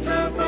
[0.00, 0.47] time for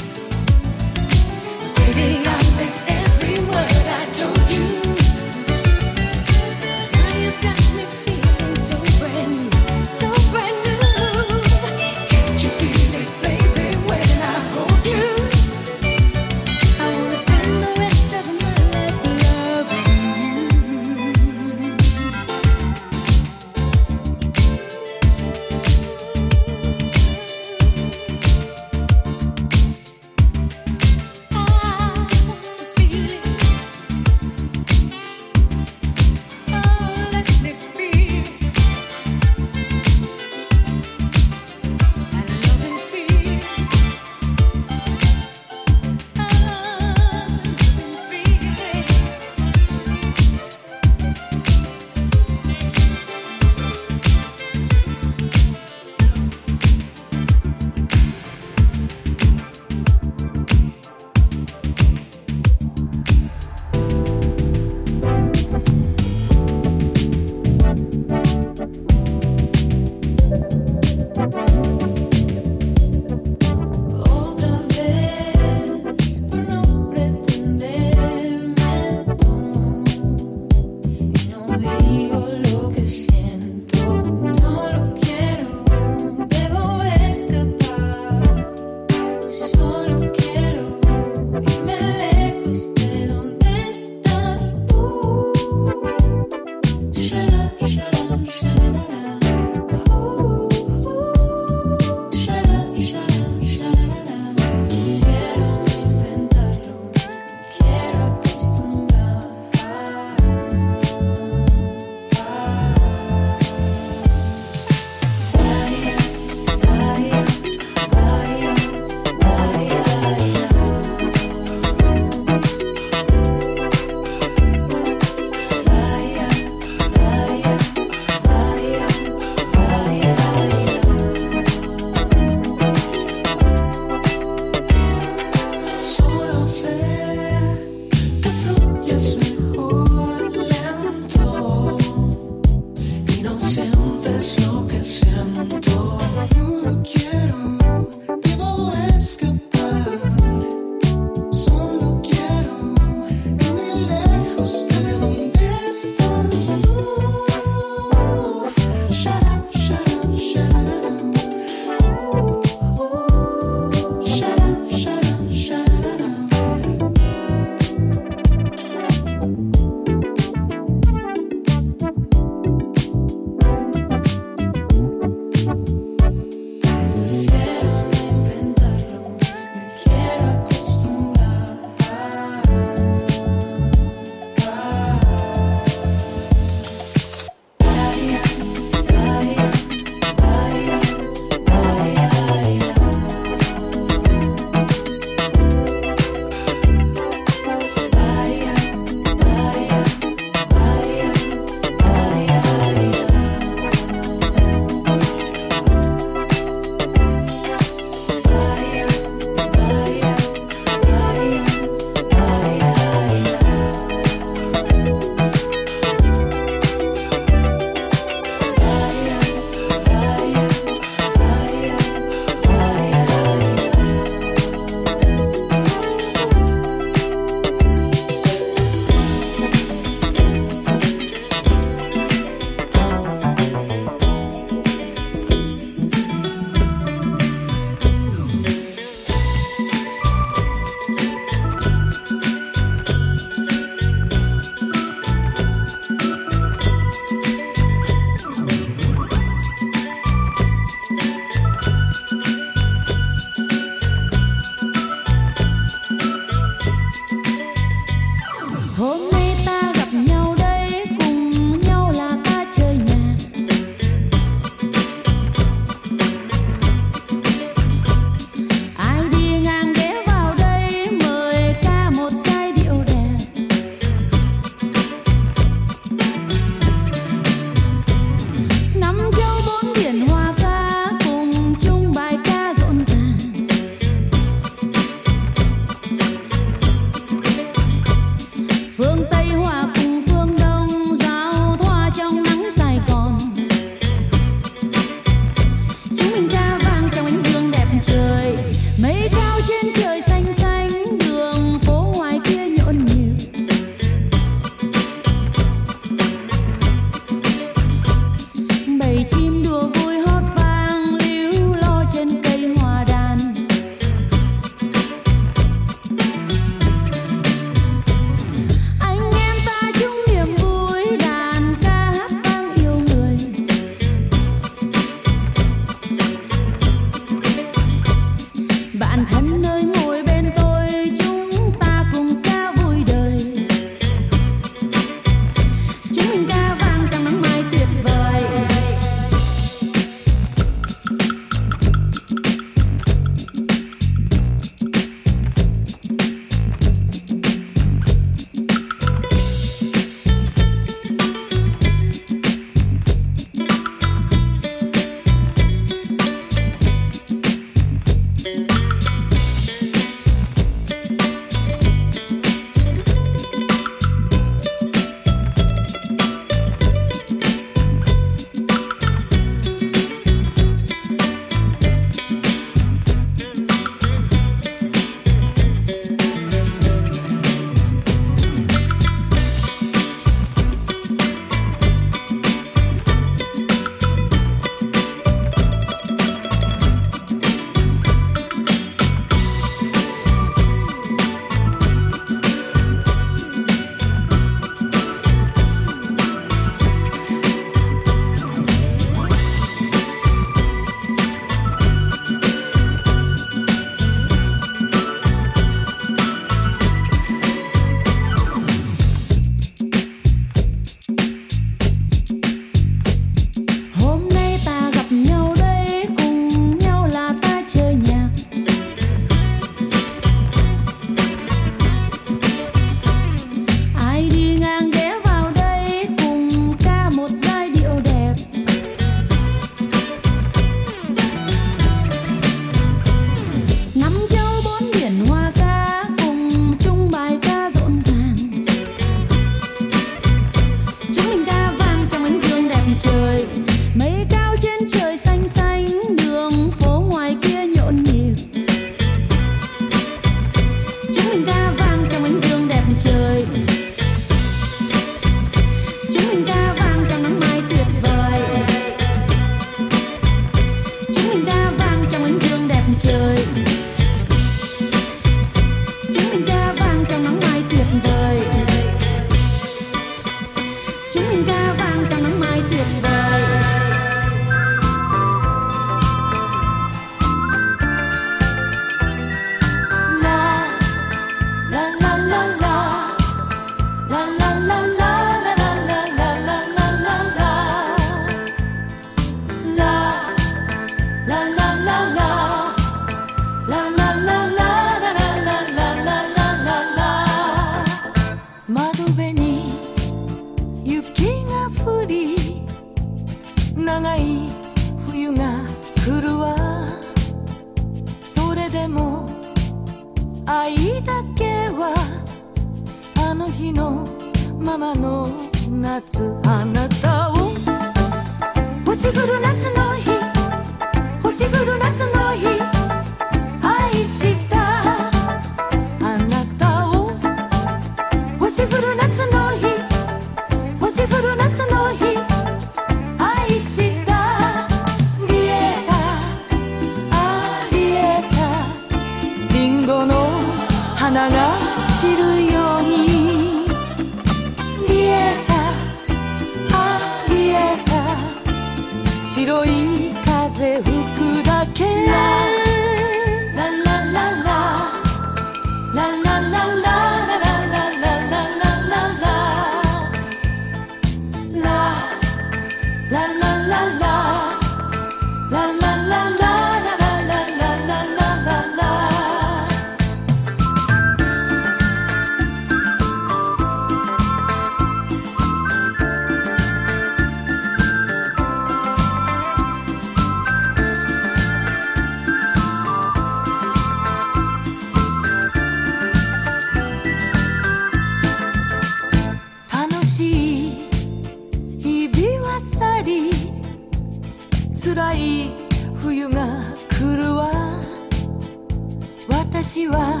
[599.46, 600.00] 私は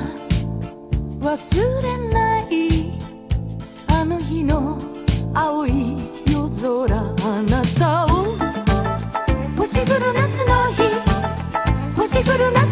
[1.20, 2.98] 忘れない
[3.86, 4.76] あの日の
[5.32, 8.08] 青い夜空あなたを。
[9.56, 10.82] 星降る夏の日。
[11.96, 12.65] 星降る夏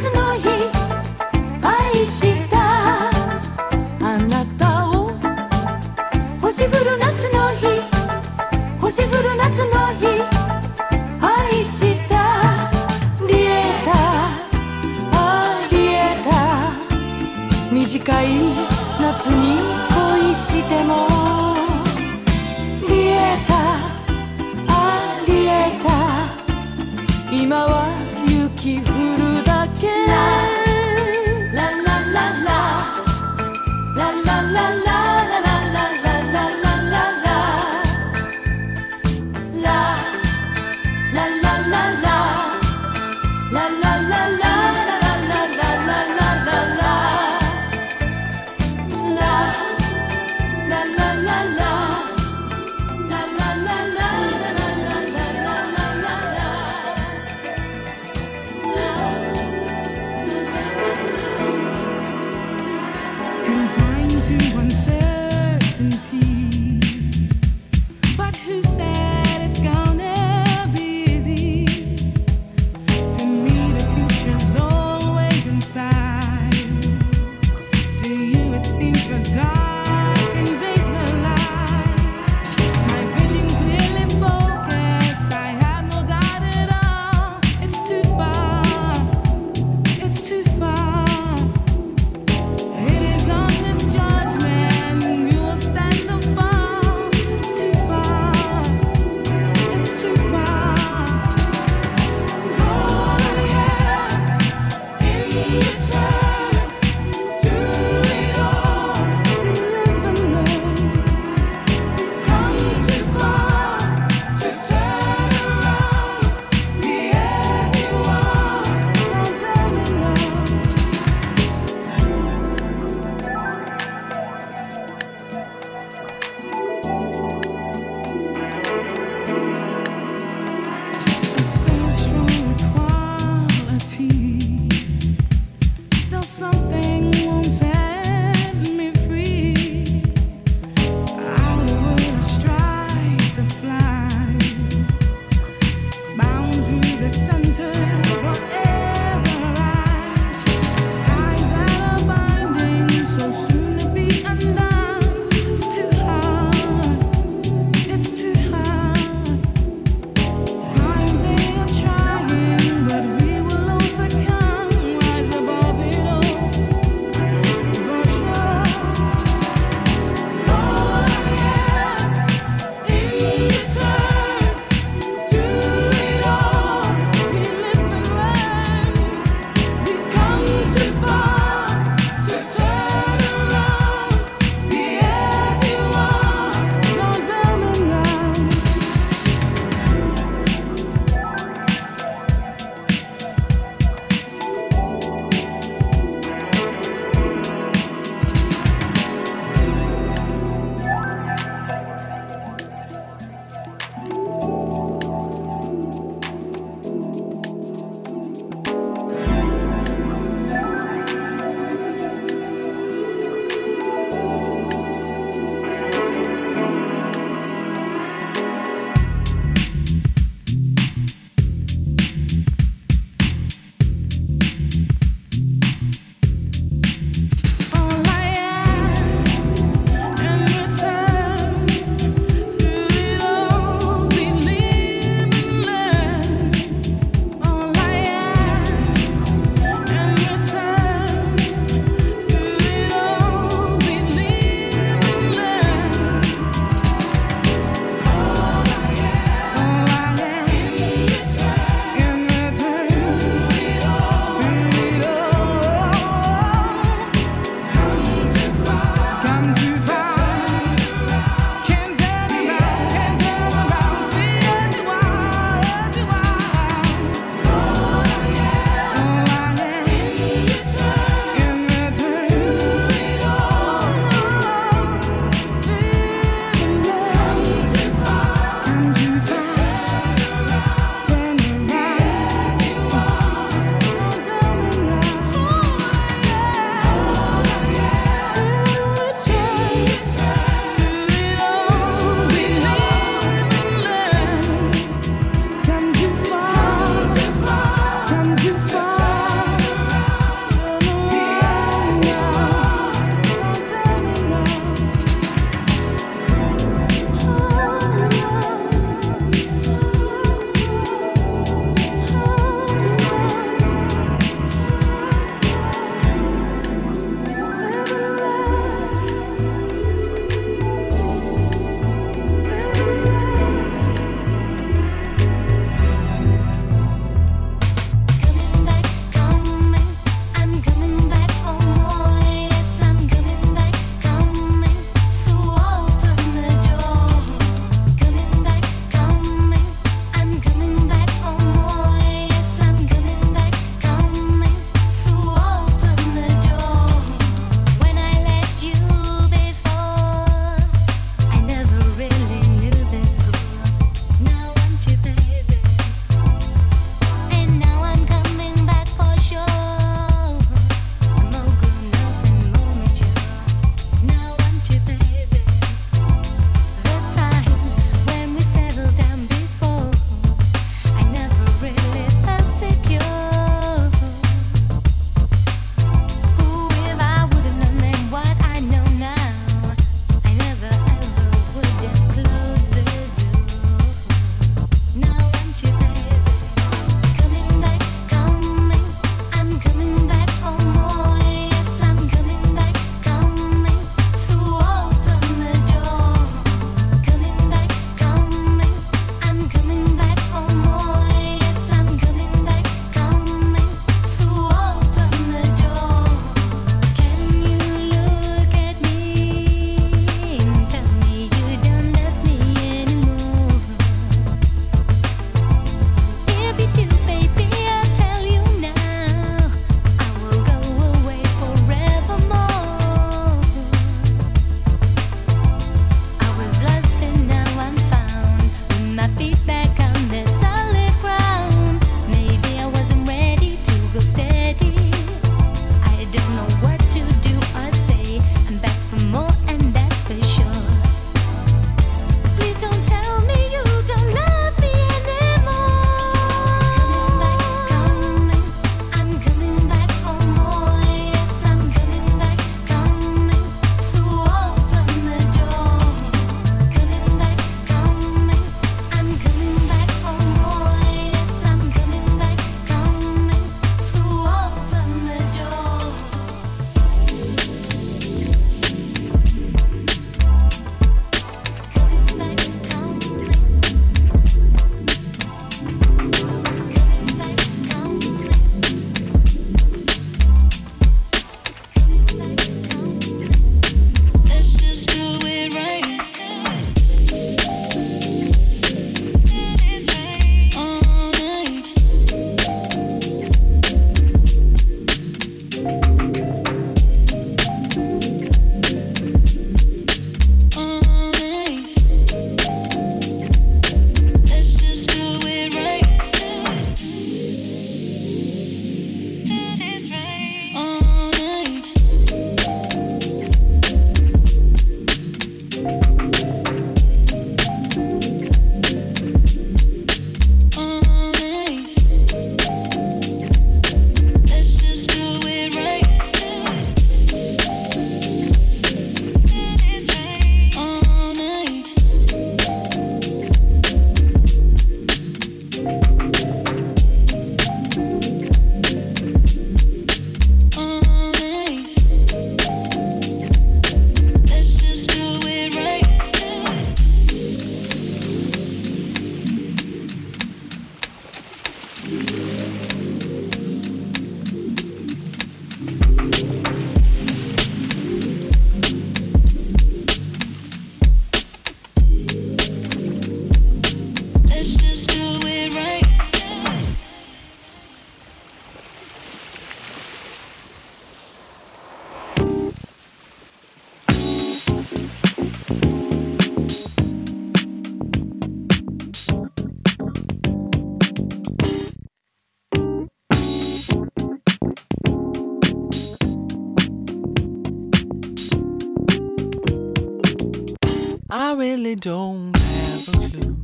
[591.84, 593.36] don't have a clue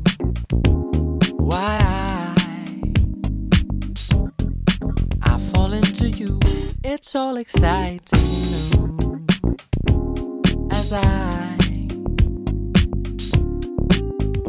[1.37, 2.35] why I,
[5.21, 6.41] I fall into you.
[6.83, 8.19] It's all exciting
[8.71, 9.27] new
[10.73, 11.59] as I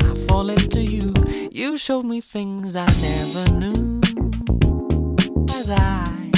[0.02, 1.14] I fall into you.
[1.52, 4.00] You showed me things I never knew
[5.56, 6.32] as I.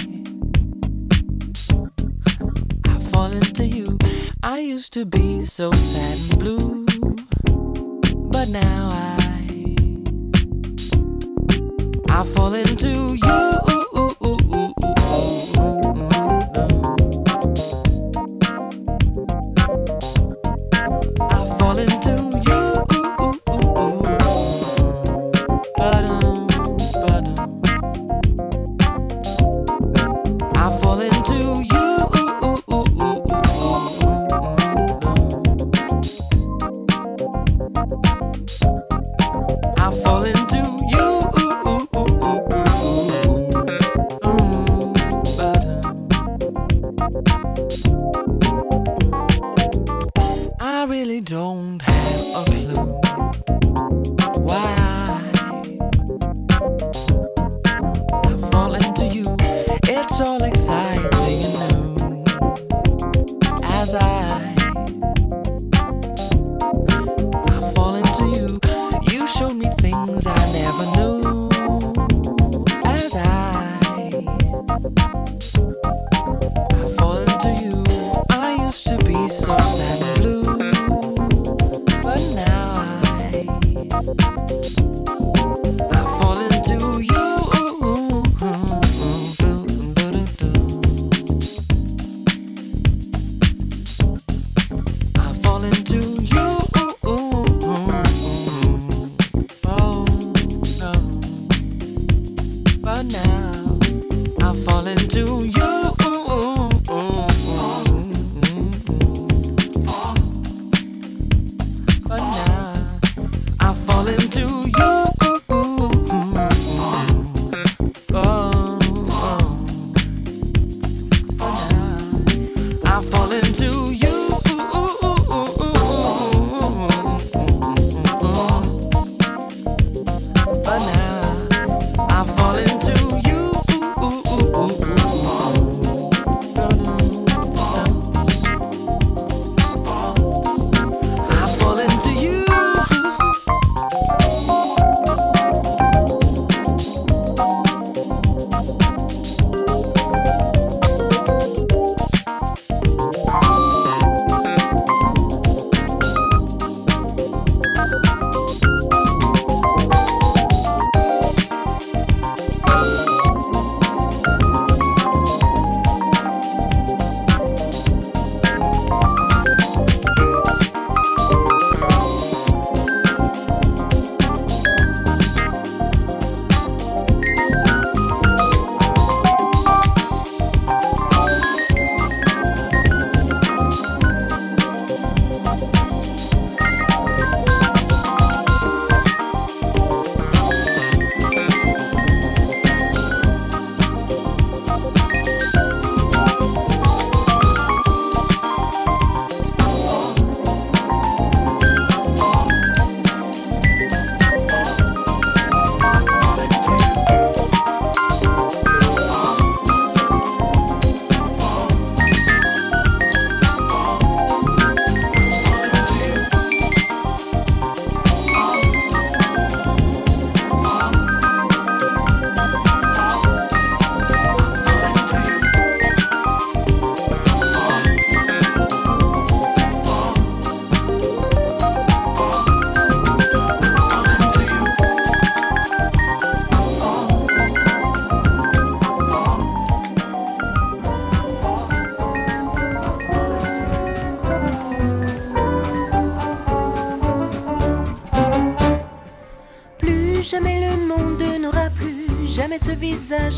[2.87, 3.99] I fall into you.
[4.41, 6.82] I used to be so sad and blue
[8.43, 9.17] but now I
[12.09, 13.42] I fall into you.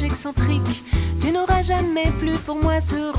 [0.04, 0.84] excentrique.
[1.22, 3.15] Tu n'auras jamais plus pour moi ce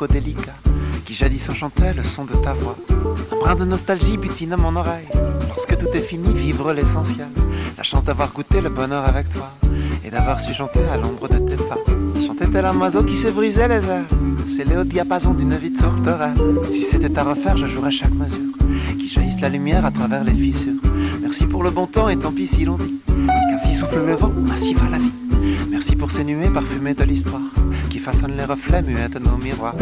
[0.00, 0.54] emporter par l'écho délicat,
[1.04, 2.76] qui jadis enchantait le son de ta voix.
[3.32, 5.08] Un brin de nostalgie butine à mon oreille.
[5.48, 7.28] Lorsque tout est fini, vivre l'essentiel.
[7.76, 9.50] La chance d'avoir goûté le bonheur avec toi,
[10.04, 11.78] et d'avoir su chanter à l'ombre de tes pas.
[12.26, 14.06] Chanter tel un oiseau qui s'est brisé les airs.
[14.46, 16.34] C'est le haut diapason d'une vie de tourterelle.
[16.70, 18.38] Si c'était à refaire, je jouerais chaque mesure.
[18.98, 20.80] Qui jaillisse la lumière à travers les fissures.
[21.20, 23.00] Merci pour le bon temps et tant pis si l'on dit
[23.48, 25.19] qu'ainsi souffle le vent, ainsi va la vie.
[25.70, 27.40] Merci pour ces nuées parfumées de l'histoire
[27.88, 29.74] qui façonnent les reflets muets de nos miroirs.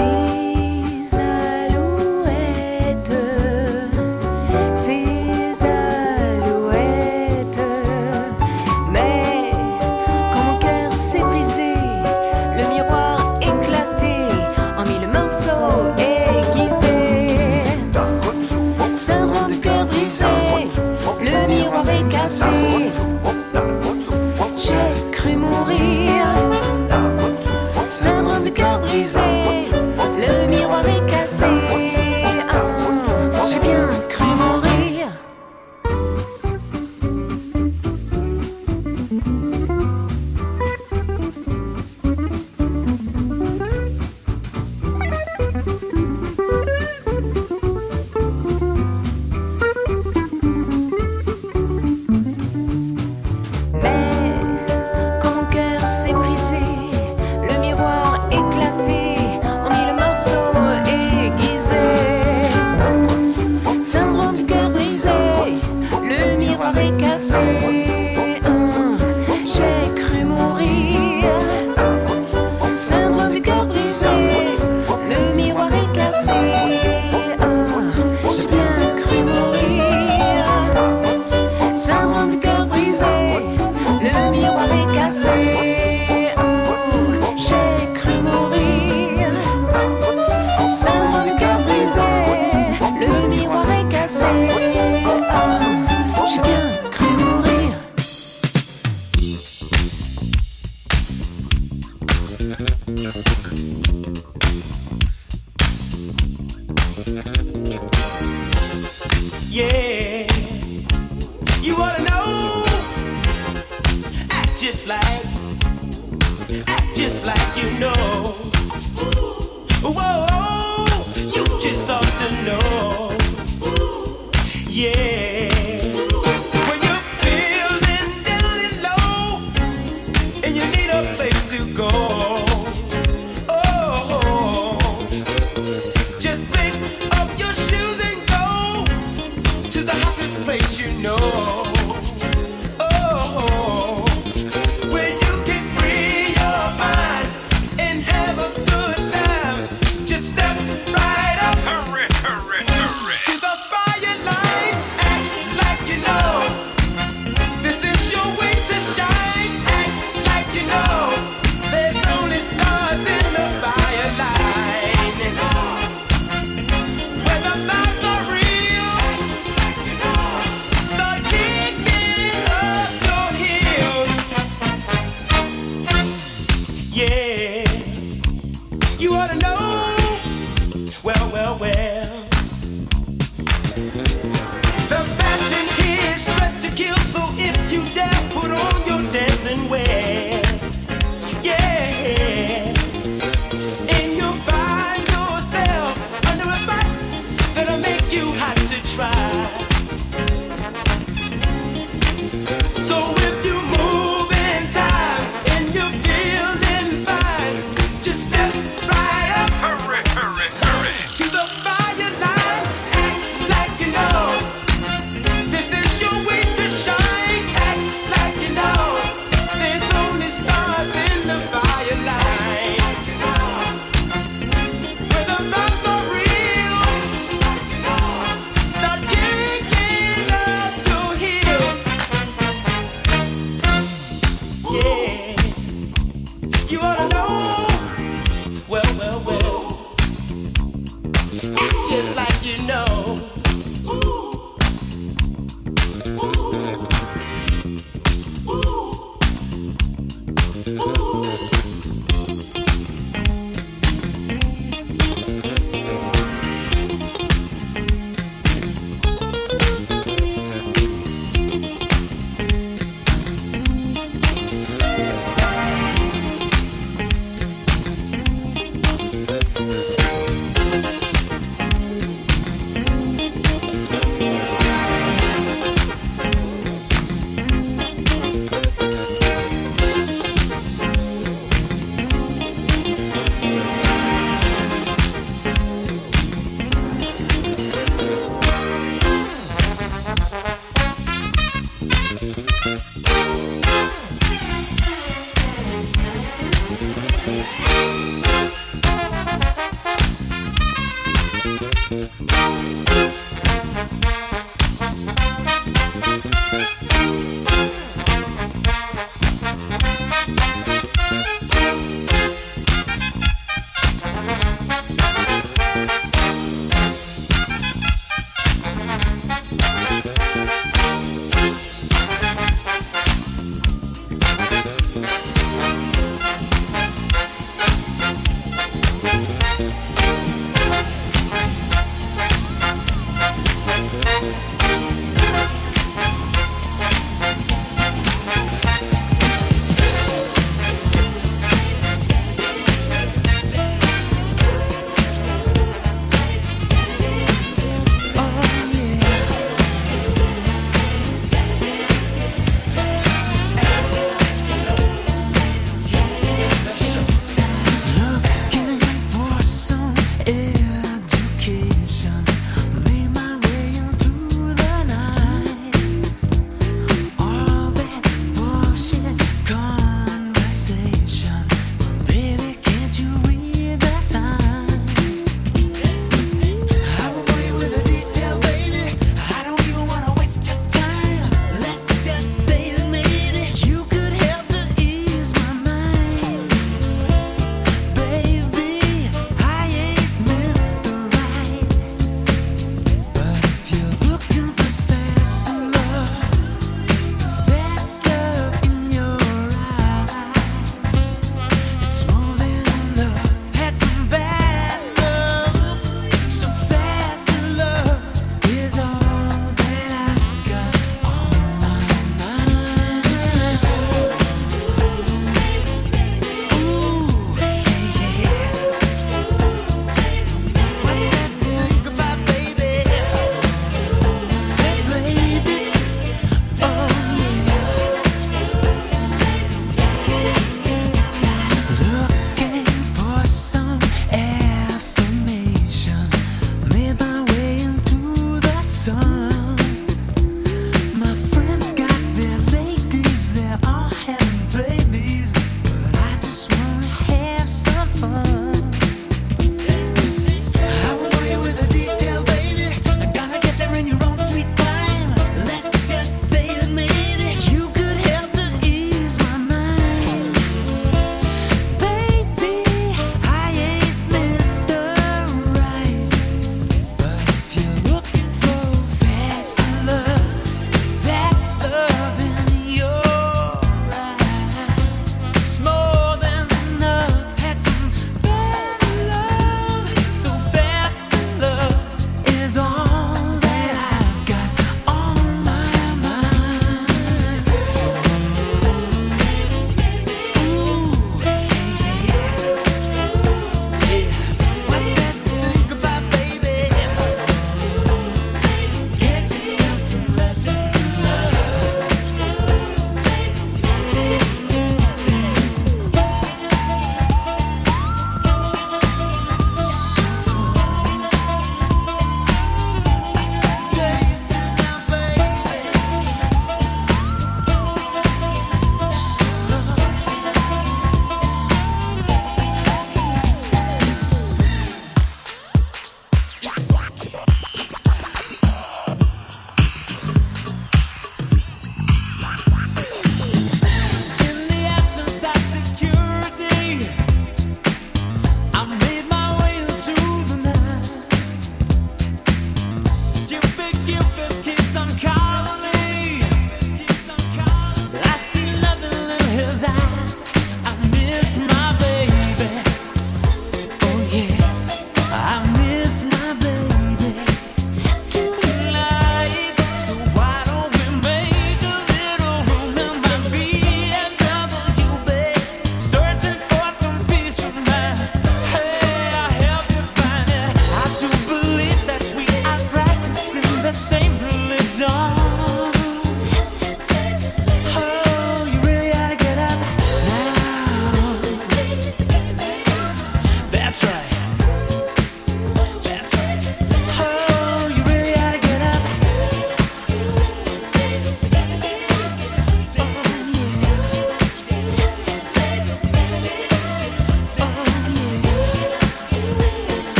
[178.98, 179.88] You ought to know.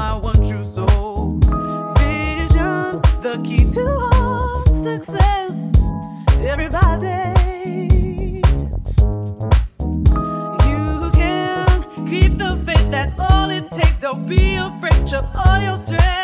[0.00, 1.38] my one true soul.
[1.98, 5.74] Vision, the key to all success.
[6.52, 7.18] Everybody,
[10.68, 10.84] you
[11.20, 11.66] can
[12.12, 13.98] keep the faith, that's all it takes.
[13.98, 16.19] Don't be afraid, of all your strength.